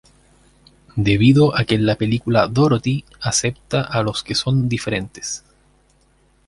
[0.95, 5.43] Debido a que en la película Dorothy acepta a los que son diferentes.